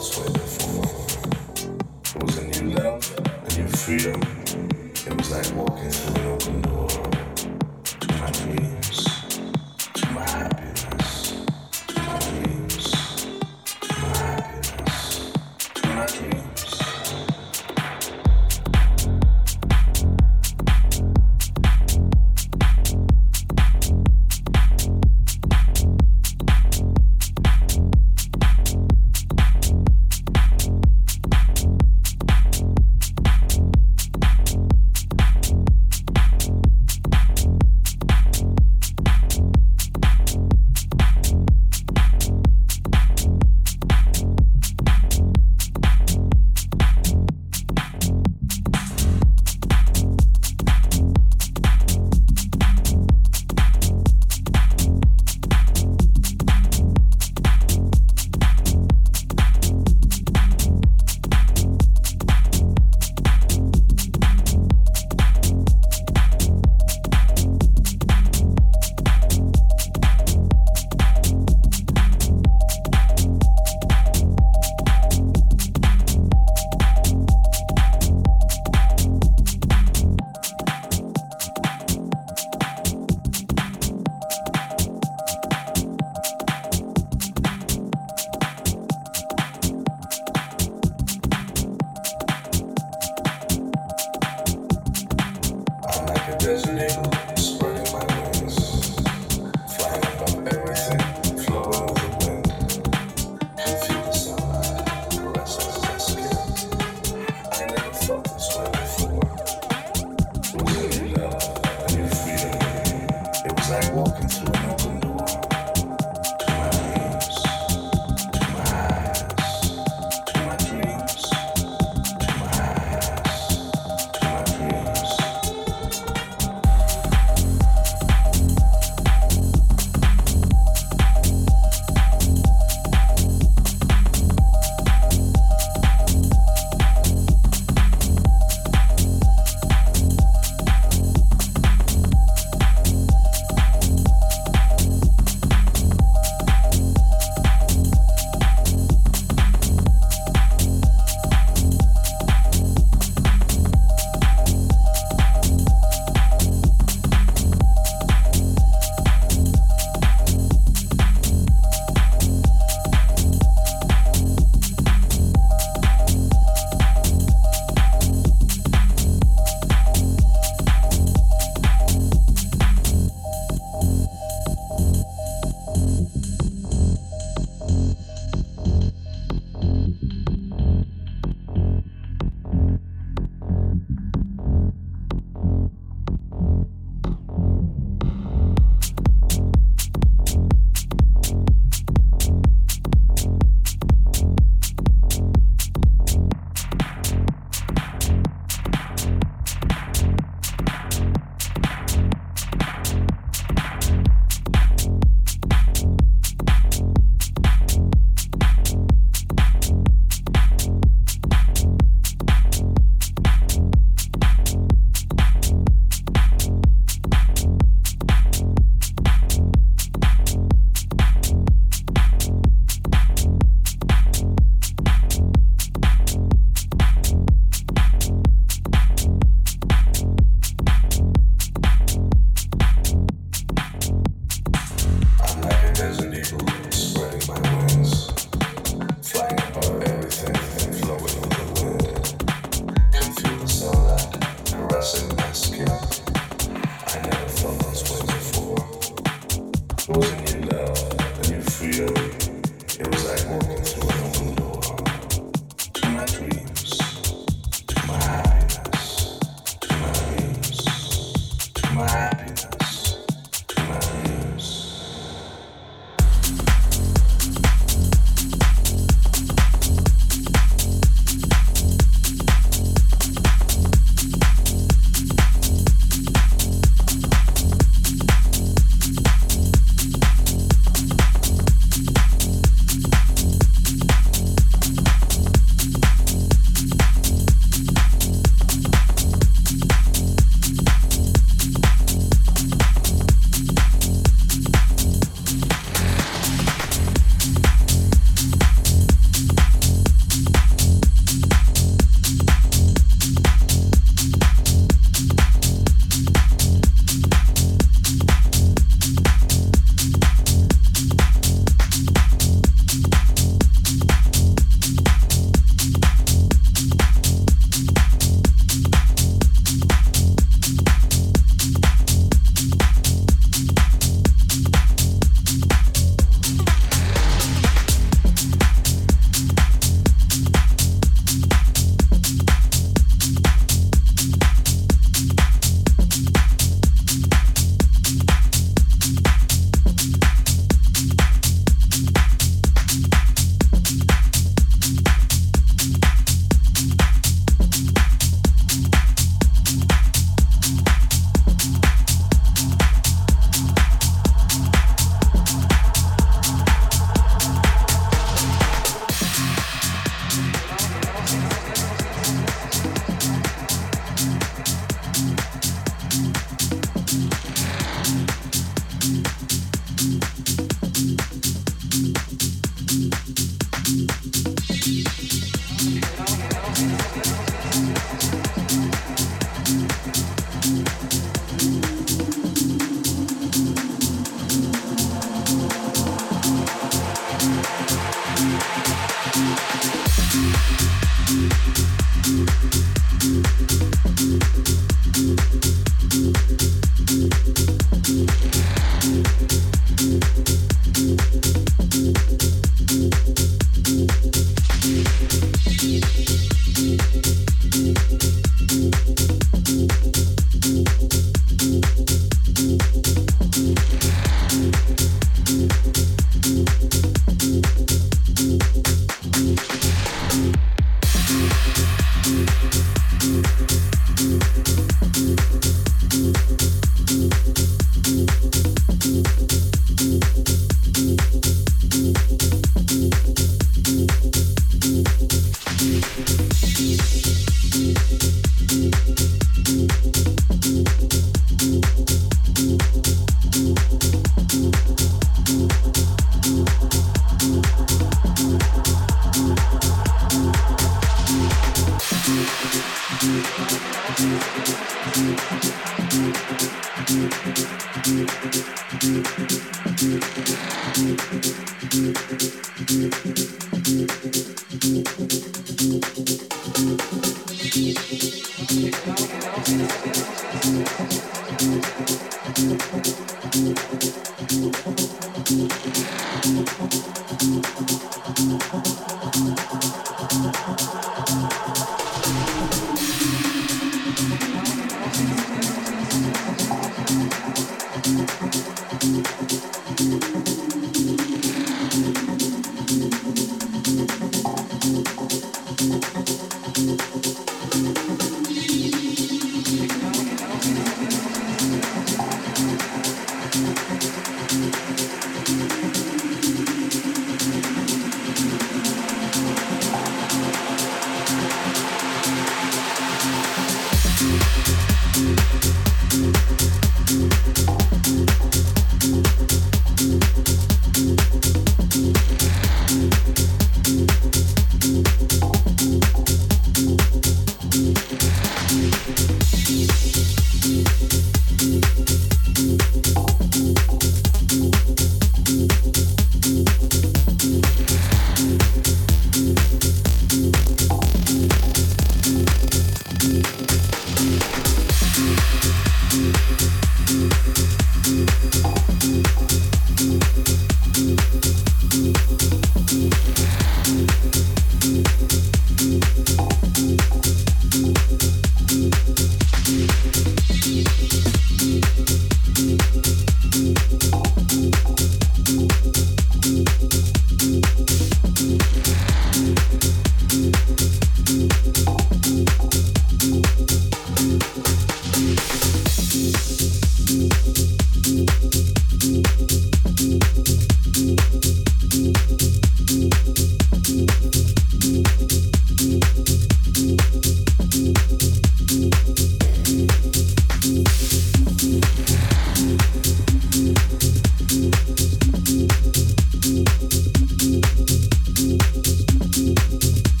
[0.00, 0.84] before.
[2.16, 4.29] It was a new love, a new freedom.